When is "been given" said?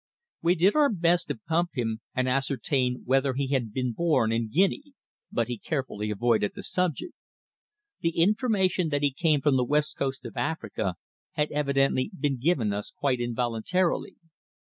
12.19-12.73